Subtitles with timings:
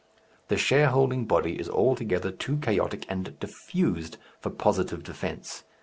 [0.47, 5.63] The shareholding body is altogether too chaotic and diffused for positive defence.